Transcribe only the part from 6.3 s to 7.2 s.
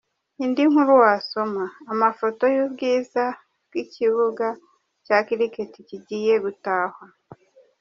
gutahwa.